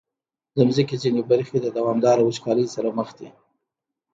د 0.55 0.57
مځکې 0.67 0.95
ځینې 1.03 1.21
برخې 1.31 1.57
د 1.61 1.67
دوامداره 1.77 2.21
وچکالۍ 2.23 2.65
سره 2.75 2.89
مخ 2.97 3.09
دي. 3.17 3.29